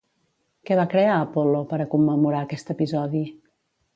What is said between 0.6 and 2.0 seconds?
Què va crear, Apol·lo, per a